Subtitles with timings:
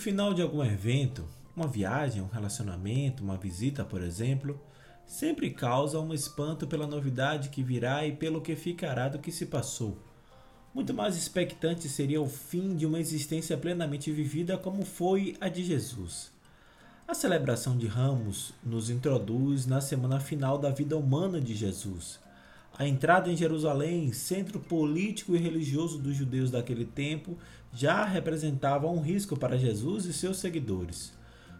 [0.00, 4.58] final de algum evento, uma viagem, um relacionamento, uma visita, por exemplo,
[5.06, 9.46] sempre causa um espanto pela novidade que virá e pelo que ficará do que se
[9.46, 9.98] passou.
[10.74, 15.64] Muito mais expectante seria o fim de uma existência plenamente vivida como foi a de
[15.64, 16.32] Jesus.
[17.06, 22.20] A celebração de Ramos nos introduz na semana final da vida humana de Jesus.
[22.78, 27.36] A entrada em Jerusalém, centro político e religioso dos judeus daquele tempo,
[27.72, 31.12] já representava um risco para Jesus e seus seguidores.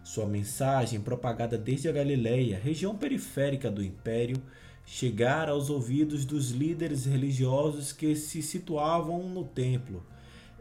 [0.02, 4.42] Sua mensagem, propagada desde a Galileia, região periférica do império,
[4.86, 10.02] chegara aos ouvidos dos líderes religiosos que se situavam no templo.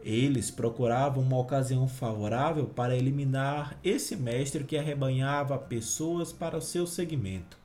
[0.02, 6.86] Eles procuravam uma ocasião favorável para eliminar esse mestre que arrebanhava pessoas para o seu
[6.86, 7.59] segmento.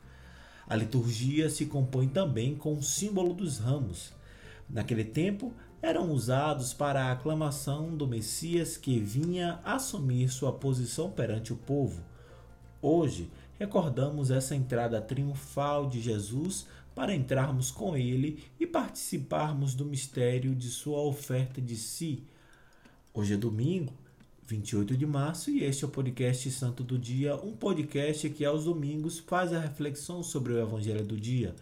[0.68, 4.12] A liturgia se compõe também com o símbolo dos ramos.
[4.70, 11.54] Naquele tempo, eram usados para a aclamação do Messias que vinha assumir sua posição perante
[11.54, 12.02] o povo.
[12.82, 20.56] Hoje, recordamos essa entrada triunfal de Jesus para entrarmos com ele e participarmos do mistério
[20.56, 22.24] de sua oferta de si.
[23.14, 23.94] Hoje é domingo,
[24.48, 28.66] 28 de março, e este é o podcast Santo do Dia, um podcast que aos
[28.66, 31.56] domingos faz a reflexão sobre o Evangelho do dia.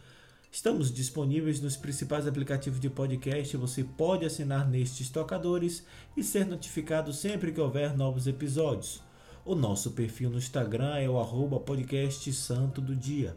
[0.51, 3.55] Estamos disponíveis nos principais aplicativos de podcast.
[3.57, 5.83] Você pode assinar nestes tocadores
[6.15, 9.01] e ser notificado sempre que houver novos episódios.
[9.45, 13.35] O nosso perfil no Instagram é o arroba podcast Santo do Dia.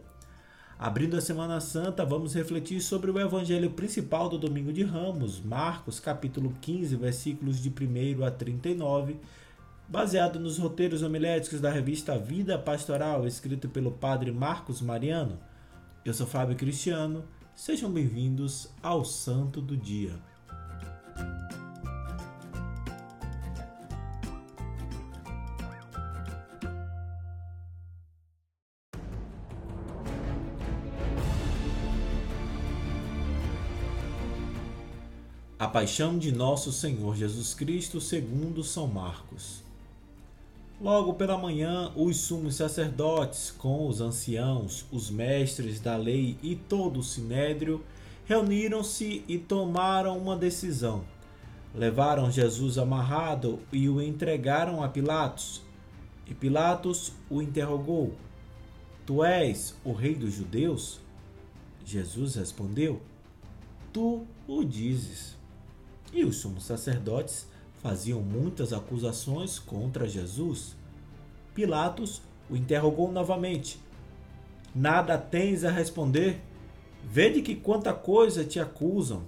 [0.79, 5.99] Abrindo a Semana Santa, vamos refletir sobre o evangelho principal do Domingo de Ramos, Marcos,
[5.99, 9.15] capítulo 15, versículos de 1 a 39,
[9.87, 15.39] baseado nos roteiros homiléticos da revista Vida Pastoral, escrito pelo padre Marcos Mariano.
[16.05, 20.13] Eu sou Fábio Cristiano, sejam bem-vindos ao Santo do Dia.
[35.59, 39.63] A paixão de nosso Senhor Jesus Cristo segundo São Marcos.
[40.79, 46.99] Logo pela manhã, os sumos sacerdotes, com os anciãos, os mestres da lei e todo
[46.99, 47.83] o sinédrio,
[48.27, 51.03] reuniram-se e tomaram uma decisão.
[51.73, 55.63] Levaram Jesus amarrado e o entregaram a Pilatos.
[56.27, 58.13] E Pilatos o interrogou:
[59.07, 60.99] Tu és o rei dos judeus?
[61.83, 63.01] Jesus respondeu:
[63.91, 65.36] Tu o dizes.
[66.13, 67.47] E os sumos sacerdotes
[67.81, 70.75] faziam muitas acusações contra Jesus.
[71.53, 73.79] Pilatos o interrogou novamente:
[74.73, 76.41] Nada tens a responder?
[77.03, 79.23] Vede que quanta coisa te acusam.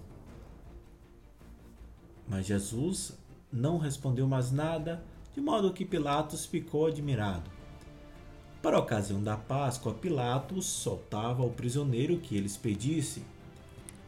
[2.28, 3.18] Mas Jesus
[3.52, 5.04] não respondeu mais nada,
[5.34, 7.50] de modo que Pilatos ficou admirado.
[8.62, 13.24] Para a ocasião da Páscoa, Pilatos soltava o prisioneiro que eles pedissem.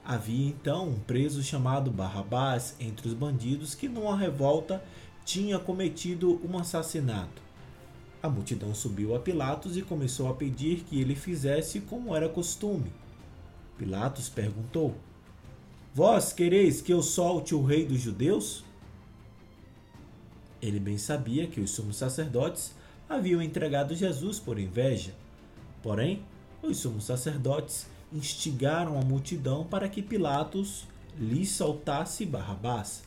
[0.03, 4.83] Havia então um preso chamado Barrabás entre os bandidos que, numa revolta,
[5.23, 7.41] tinha cometido um assassinato.
[8.21, 12.91] A multidão subiu a Pilatos e começou a pedir que ele fizesse como era costume.
[13.77, 14.95] Pilatos perguntou:
[15.93, 18.63] Vós quereis que eu solte o rei dos judeus?
[20.61, 22.75] Ele bem sabia que os sumos sacerdotes
[23.09, 25.13] haviam entregado Jesus por inveja.
[25.81, 26.23] Porém,
[26.61, 33.03] os sumos sacerdotes instigaram a multidão para que Pilatos lhe soltasse Barrabás.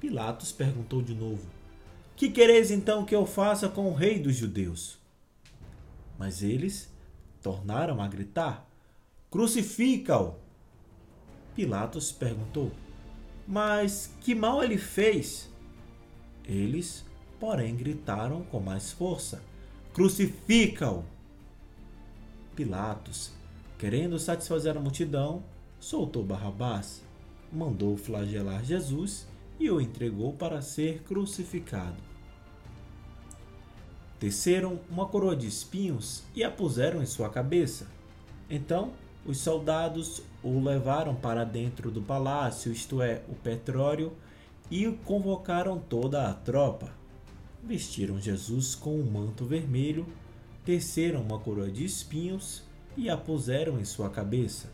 [0.00, 1.46] Pilatos perguntou de novo:
[2.16, 4.98] Que quereis então que eu faça com o rei dos judeus?
[6.18, 6.92] Mas eles
[7.42, 8.68] tornaram a gritar:
[9.30, 10.34] Crucifica-o!
[11.54, 12.70] Pilatos perguntou:
[13.46, 15.48] Mas que mal ele fez?
[16.44, 17.04] Eles,
[17.40, 19.42] porém, gritaram com mais força:
[19.92, 21.04] Crucifica-o!
[22.54, 23.37] Pilatos
[23.78, 25.44] Querendo satisfazer a multidão,
[25.78, 27.00] soltou Barrabás,
[27.52, 29.28] mandou flagelar Jesus
[29.58, 31.96] e o entregou para ser crucificado.
[34.18, 37.86] Teceram uma coroa de espinhos e a puseram em sua cabeça.
[38.50, 38.90] Então
[39.24, 44.12] os soldados o levaram para dentro do palácio, isto é, o petróleo,
[44.68, 46.90] e convocaram toda a tropa.
[47.62, 50.04] Vestiram Jesus com um manto vermelho,
[50.64, 52.66] teceram uma coroa de espinhos
[52.98, 54.72] e a puseram em sua cabeça,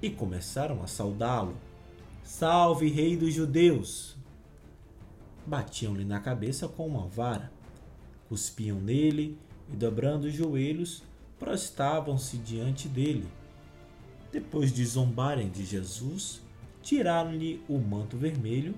[0.00, 1.56] e começaram a saudá-lo.
[2.22, 4.16] Salve, Rei dos Judeus!
[5.44, 7.50] Batiam-lhe na cabeça com uma vara,
[8.28, 9.36] cuspiam nele
[9.68, 11.02] e, dobrando os joelhos,
[11.36, 13.26] prostavam-se diante dele.
[14.30, 16.40] Depois de zombarem de Jesus,
[16.80, 18.72] tiraram-lhe o manto vermelho,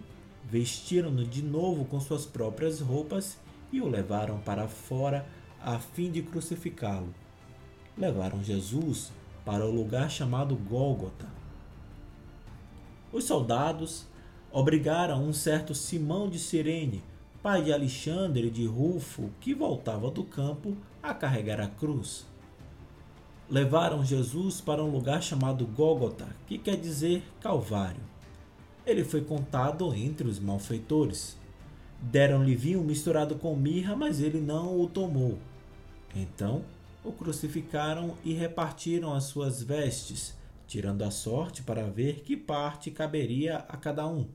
[0.49, 3.37] vestiram-no de novo com suas próprias roupas
[3.71, 5.27] e o levaram para fora
[5.61, 7.15] a fim de crucificá-lo.
[7.97, 9.13] Levaram Jesus
[9.45, 11.27] para o lugar chamado Gólgota.
[13.13, 14.07] Os soldados
[14.53, 17.03] obrigaram um certo Simão de Cirene,
[17.43, 22.27] pai de Alexandre de Rufo, que voltava do campo, a carregar a cruz.
[23.49, 28.03] Levaram Jesus para um lugar chamado Gólgota, que quer dizer Calvário.
[28.87, 31.37] Ele foi contado entre os malfeitores.
[32.01, 35.39] Deram-lhe vinho misturado com mirra, mas ele não o tomou.
[36.15, 36.63] Então
[37.05, 40.35] o crucificaram e repartiram as suas vestes,
[40.67, 44.27] tirando a sorte para ver que parte caberia a cada um.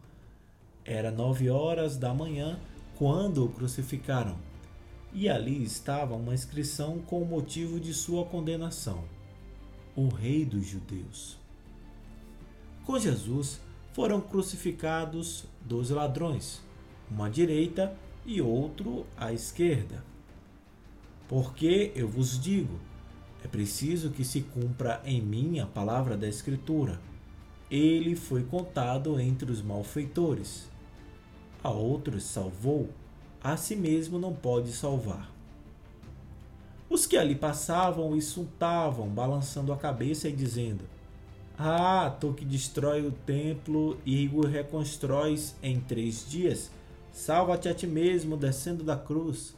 [0.83, 2.59] Era nove horas da manhã
[2.97, 4.37] quando o crucificaram,
[5.13, 9.03] e ali estava uma inscrição com o motivo de sua condenação:
[9.95, 11.37] O Rei dos Judeus.
[12.85, 13.59] Com Jesus
[13.93, 16.61] foram crucificados dois ladrões,
[17.09, 17.95] uma à direita
[18.25, 20.03] e outro à esquerda.
[21.27, 22.79] Porque eu vos digo,
[23.43, 26.99] é preciso que se cumpra em mim a palavra da Escritura.
[27.69, 30.69] Ele foi contado entre os malfeitores.
[31.63, 32.89] A outros salvou,
[33.43, 35.31] a si mesmo não pode salvar.
[36.89, 40.85] Os que ali passavam insultavam, balançando a cabeça e dizendo:
[41.57, 46.69] ah, tu que destrói o templo e o reconstróis em três dias,
[47.13, 49.55] salva-te a ti mesmo descendo da cruz.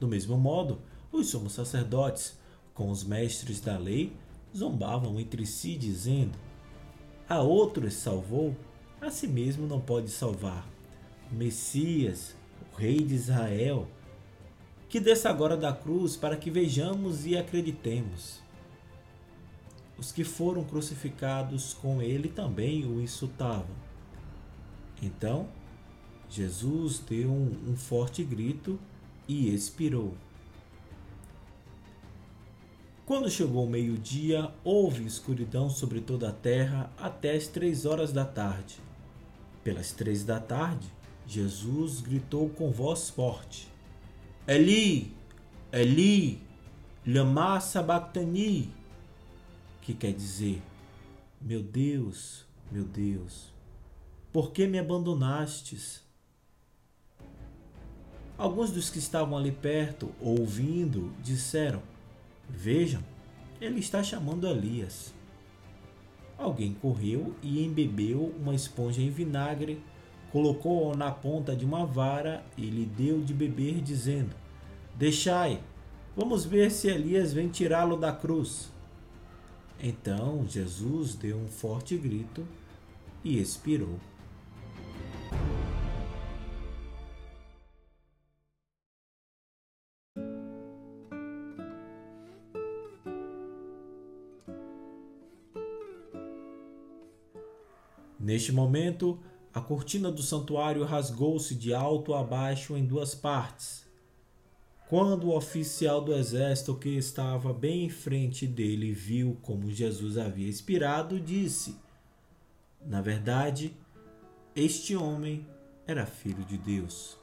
[0.00, 0.80] Do mesmo modo,
[1.12, 2.38] os sumos sacerdotes,
[2.72, 4.12] com os mestres da lei,
[4.56, 6.38] zombavam entre si, dizendo:
[7.28, 8.56] A outros salvou,
[8.98, 10.66] a si mesmo não pode salvar.
[11.30, 12.34] O Messias,
[12.72, 13.86] o Rei de Israel,
[14.88, 18.40] que desça agora da cruz para que vejamos e acreditemos.
[19.98, 23.76] Os que foram crucificados com ele também o insultavam.
[25.02, 25.46] Então,
[26.30, 28.80] Jesus deu um, um forte grito
[29.30, 30.12] e expirou.
[33.06, 38.24] Quando chegou o meio-dia, houve escuridão sobre toda a terra até as três horas da
[38.24, 38.80] tarde.
[39.62, 40.88] Pelas três da tarde,
[41.28, 43.68] Jesus gritou com voz forte:
[44.48, 45.14] Eli,
[45.72, 46.42] Eli,
[47.06, 48.72] lama sabachthani,
[49.80, 50.60] que quer dizer:
[51.40, 53.52] Meu Deus, meu Deus,
[54.32, 56.09] por que me abandonastes?
[58.40, 61.82] Alguns dos que estavam ali perto, ouvindo, disseram:
[62.48, 63.02] Vejam,
[63.60, 65.12] ele está chamando Elias.
[66.38, 69.82] Alguém correu e embebeu uma esponja em vinagre,
[70.32, 74.34] colocou-a na ponta de uma vara e lhe deu de beber, dizendo:
[74.96, 75.60] Deixai,
[76.16, 78.72] vamos ver se Elias vem tirá-lo da cruz.
[79.78, 82.48] Então Jesus deu um forte grito
[83.22, 83.98] e expirou.
[98.20, 99.18] Neste momento,
[99.52, 103.90] a cortina do santuário rasgou-se de alto a baixo em duas partes
[104.90, 110.48] quando o oficial do exército que estava bem em frente dele viu como Jesus havia
[110.48, 111.76] expirado, disse:
[112.84, 113.72] Na verdade,
[114.52, 115.46] este homem
[115.86, 117.16] era filho de Deus.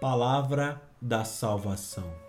[0.00, 2.27] Palavra da salvação.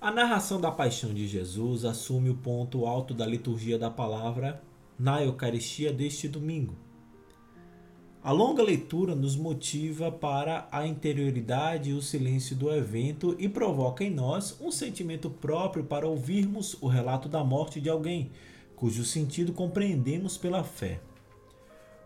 [0.00, 4.62] A narração da paixão de Jesus assume o ponto alto da liturgia da palavra
[4.98, 6.74] na Eucaristia deste domingo.
[8.22, 14.02] A longa leitura nos motiva para a interioridade e o silêncio do evento e provoca
[14.02, 18.30] em nós um sentimento próprio para ouvirmos o relato da morte de alguém,
[18.74, 20.98] cujo sentido compreendemos pela fé.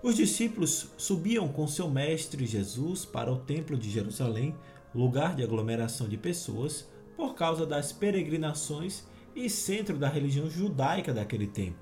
[0.03, 4.53] Os discípulos subiam com seu mestre Jesus para o Templo de Jerusalém,
[4.93, 9.05] lugar de aglomeração de pessoas por causa das peregrinações
[9.35, 11.79] e centro da religião judaica daquele tempo.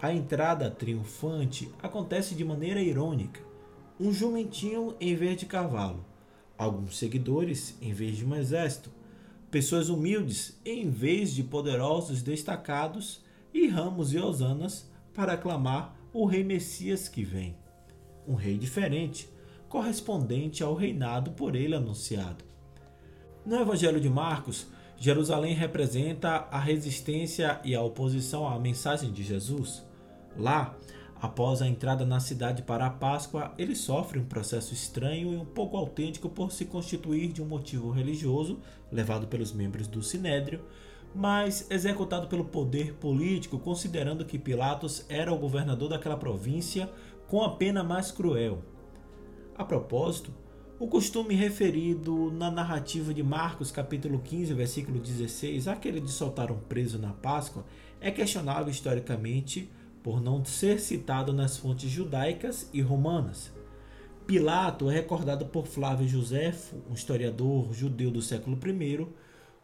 [0.00, 3.40] A entrada triunfante acontece de maneira irônica.
[3.98, 6.04] Um jumentinho em vez de cavalo,
[6.58, 8.90] alguns seguidores em vez de um exército,
[9.50, 16.44] pessoas humildes em vez de poderosos destacados e ramos e hosanas para aclamar o rei
[16.44, 17.56] Messias que vem.
[18.28, 19.30] Um rei diferente,
[19.68, 22.44] correspondente ao reinado por ele anunciado.
[23.46, 24.66] No Evangelho de Marcos,
[24.98, 29.84] Jerusalém representa a resistência e a oposição à mensagem de Jesus.
[30.36, 30.74] Lá,
[31.18, 35.46] Após a entrada na cidade para a Páscoa, ele sofre um processo estranho e um
[35.46, 38.60] pouco autêntico por se constituir de um motivo religioso,
[38.92, 40.62] levado pelos membros do Sinédrio,
[41.14, 46.92] mas executado pelo poder político, considerando que Pilatos era o governador daquela província
[47.26, 48.62] com a pena mais cruel.
[49.56, 50.30] A propósito,
[50.78, 56.58] o costume referido na narrativa de Marcos, capítulo 15, versículo 16, aquele de soltar um
[56.58, 57.64] preso na Páscoa,
[57.98, 59.70] é questionável historicamente
[60.02, 63.50] por não ser citado nas fontes judaicas e romanas.
[64.26, 69.06] Pilato é recordado por Flávio Josefo, um historiador judeu do século I,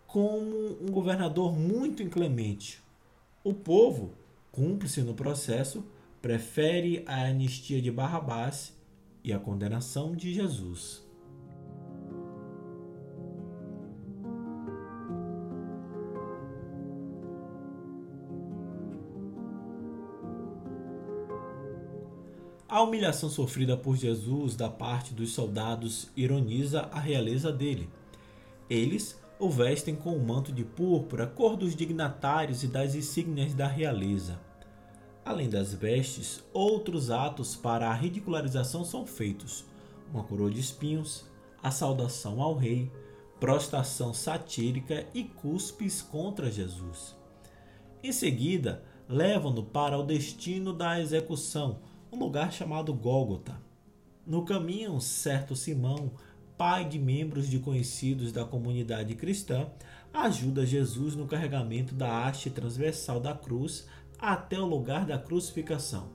[0.07, 2.81] como um governador muito inclemente.
[3.45, 4.15] O povo,
[4.51, 5.85] cúmplice no processo,
[6.23, 8.73] prefere a anistia de Barrabás
[9.23, 11.02] e a condenação de Jesus.
[22.73, 27.87] A humilhação sofrida por Jesus da parte dos soldados ironiza a realeza dele.
[28.71, 33.67] Eles o vestem com um manto de púrpura, cor dos dignatários e das insígnias da
[33.67, 34.41] realeza.
[35.23, 39.67] Além das vestes, outros atos para a ridicularização são feitos:
[40.11, 41.27] uma coroa de espinhos,
[41.63, 42.91] a saudação ao rei,
[43.39, 47.15] prostração satírica e cuspes contra Jesus.
[48.03, 53.57] Em seguida, levam-no para o destino da execução, um lugar chamado Gólgota.
[54.27, 56.13] No caminho, certo Simão,
[56.59, 59.67] pai de membros de conhecidos da comunidade cristã,
[60.13, 63.89] ajuda Jesus no carregamento da haste transversal da cruz
[64.19, 66.11] até o lugar da crucificação.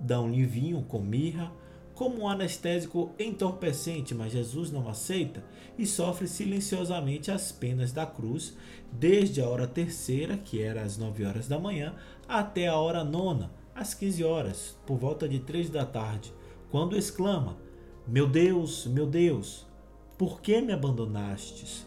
[0.00, 1.52] Dão-lhe vinho com mirra,
[1.94, 5.42] como um anestésico entorpecente, mas Jesus não aceita
[5.78, 8.56] e sofre silenciosamente as penas da cruz,
[8.92, 11.94] desde a hora terceira, que era às nove horas da manhã,
[12.28, 16.32] até a hora nona, às 15 horas, por volta de três da tarde,
[16.70, 17.56] quando exclama:
[18.06, 19.66] Meu Deus, meu Deus,
[20.16, 21.86] por que me abandonastes?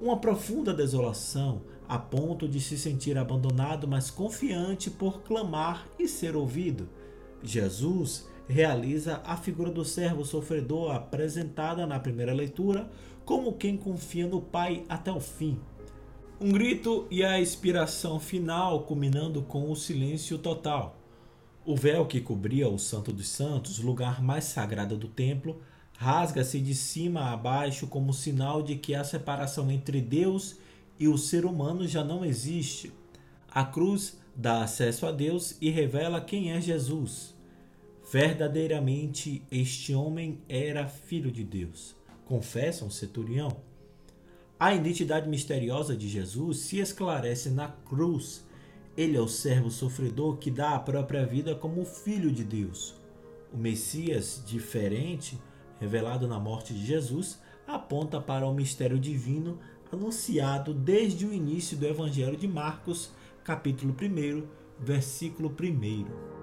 [0.00, 6.34] Uma profunda desolação, a ponto de se sentir abandonado, mas confiante por clamar e ser
[6.34, 6.88] ouvido.
[7.42, 12.88] Jesus realiza a figura do servo sofredor apresentada na primeira leitura
[13.24, 15.60] como quem confia no Pai até o fim.
[16.40, 20.96] Um grito e a expiração final, culminando com o silêncio total.
[21.66, 25.60] O véu que cobria o Santo dos Santos, lugar mais sagrado do templo,
[25.96, 30.58] rasga-se de cima a baixo como sinal de que a separação entre Deus
[30.96, 32.92] e o ser humano já não existe.
[33.50, 37.34] A cruz dá acesso a Deus e revela quem é Jesus.
[38.12, 43.67] Verdadeiramente este homem era filho de Deus, confessa um centurião.
[44.60, 48.44] A identidade misteriosa de Jesus se esclarece na cruz.
[48.96, 52.96] Ele é o servo sofredor que dá a própria vida como filho de Deus.
[53.52, 55.38] O Messias diferente,
[55.78, 59.60] revelado na morte de Jesus, aponta para o mistério divino
[59.92, 63.12] anunciado desde o início do Evangelho de Marcos,
[63.44, 64.42] capítulo 1,
[64.80, 66.37] versículo 1.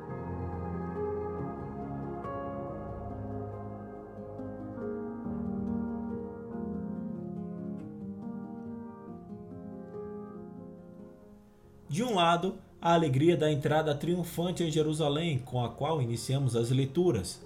[11.95, 16.69] De um lado, a alegria da entrada triunfante em Jerusalém, com a qual iniciamos as
[16.69, 17.41] leituras.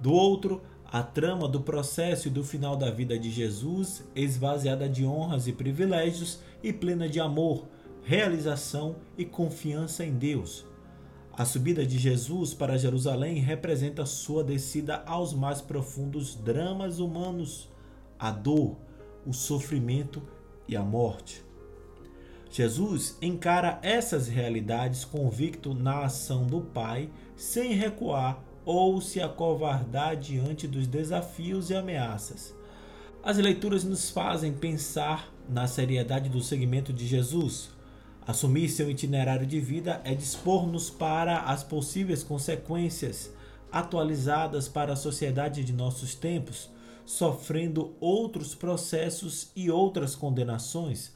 [0.00, 5.06] Do outro, a trama do processo e do final da vida de Jesus, esvaziada de
[5.06, 7.68] honras e privilégios e plena de amor,
[8.02, 10.66] realização e confiança em Deus.
[11.32, 17.68] A subida de Jesus para Jerusalém representa sua descida aos mais profundos dramas humanos,
[18.18, 18.78] a dor,
[19.24, 20.20] o sofrimento
[20.66, 21.51] e a morte.
[22.52, 30.68] Jesus encara essas realidades convicto na ação do Pai, sem recuar ou se acovardar diante
[30.68, 32.54] dos desafios e ameaças.
[33.22, 37.70] As leituras nos fazem pensar na seriedade do seguimento de Jesus.
[38.26, 43.32] Assumir seu itinerário de vida é dispor-nos para as possíveis consequências
[43.72, 46.68] atualizadas para a sociedade de nossos tempos,
[47.06, 51.12] sofrendo outros processos e outras condenações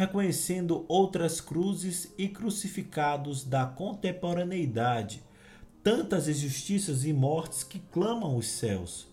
[0.00, 5.22] reconhecendo outras cruzes e crucificados da contemporaneidade,
[5.82, 9.08] tantas injustiças e mortes que clamam os céus.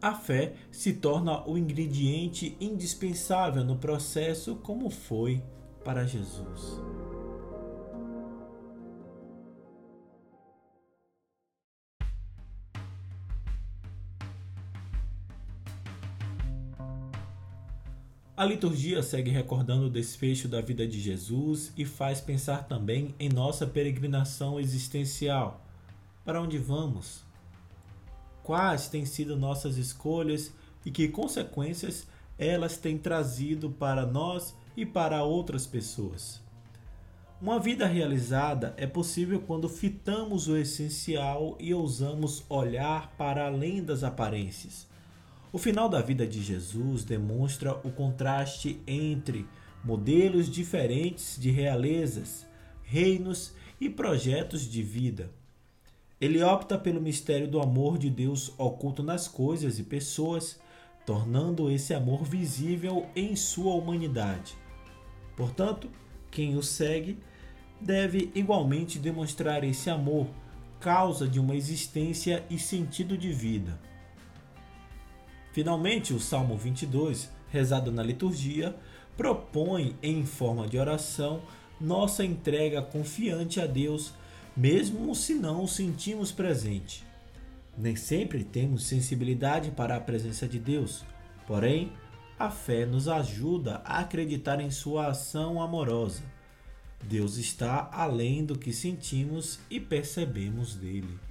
[0.00, 5.42] A fé se torna o ingrediente indispensável no processo, como foi
[5.84, 6.80] para Jesus.
[18.38, 23.28] A liturgia segue recordando o desfecho da vida de Jesus e faz pensar também em
[23.28, 25.66] nossa peregrinação existencial.
[26.24, 27.24] Para onde vamos?
[28.44, 30.52] Quais têm sido nossas escolhas
[30.86, 32.06] e que consequências
[32.38, 36.40] elas têm trazido para nós e para outras pessoas?
[37.42, 44.04] Uma vida realizada é possível quando fitamos o essencial e ousamos olhar para além das
[44.04, 44.86] aparências
[45.52, 49.46] o final da vida de Jesus demonstra o contraste entre
[49.82, 52.46] modelos diferentes de realezas,
[52.82, 55.30] reinos e projetos de vida.
[56.20, 60.60] Ele opta pelo mistério do amor de Deus oculto nas coisas e pessoas,
[61.06, 64.56] tornando esse amor visível em sua humanidade.
[65.36, 65.88] Portanto,
[66.30, 67.18] quem o segue
[67.80, 70.26] deve igualmente demonstrar esse amor,
[70.80, 73.87] causa de uma existência e sentido de vida.
[75.52, 78.76] Finalmente, o Salmo 22, rezado na liturgia,
[79.16, 81.42] propõe, em forma de oração,
[81.80, 84.12] nossa entrega confiante a Deus,
[84.56, 87.04] mesmo se não o sentimos presente.
[87.76, 91.04] Nem sempre temos sensibilidade para a presença de Deus,
[91.46, 91.92] porém,
[92.38, 96.22] a fé nos ajuda a acreditar em sua ação amorosa.
[97.02, 101.27] Deus está além do que sentimos e percebemos dele.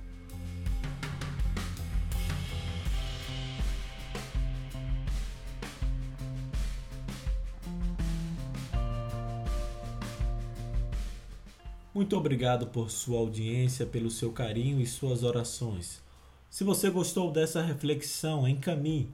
[11.97, 15.99] Muito obrigado por sua audiência, pelo seu carinho e suas orações.
[16.47, 19.09] Se você gostou dessa reflexão, encaminhe,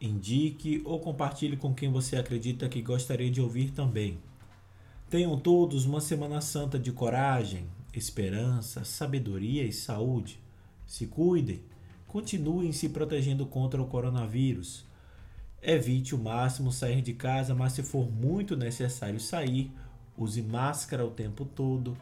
[0.00, 4.18] indique ou compartilhe com quem você acredita que gostaria de ouvir também.
[5.10, 10.38] Tenham todos uma Semana Santa de coragem, esperança, sabedoria e saúde.
[10.86, 11.60] Se cuidem,
[12.06, 14.84] continuem se protegendo contra o coronavírus.
[15.60, 19.72] Evite o máximo sair de casa, mas se for muito necessário sair,
[20.16, 21.96] use máscara o tempo todo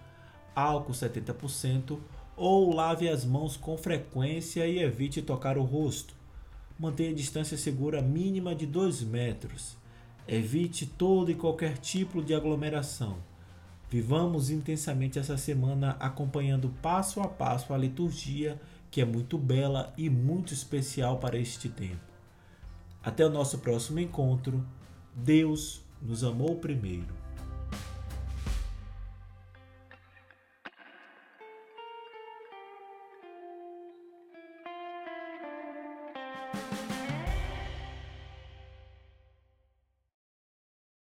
[0.57, 1.99] álcool 70%
[2.35, 6.15] ou lave as mãos com frequência e evite tocar o rosto.
[6.79, 9.77] Mantenha a distância segura mínima de 2 metros.
[10.27, 13.19] Evite todo e qualquer tipo de aglomeração.
[13.89, 20.11] Vivamos intensamente essa semana acompanhando passo a passo a liturgia, que é muito bela e
[20.11, 22.01] muito especial para este tempo.
[23.03, 24.67] Até o nosso próximo encontro.
[25.15, 27.26] Deus nos amou primeiro.